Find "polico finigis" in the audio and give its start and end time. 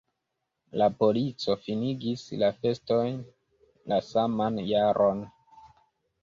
1.01-2.23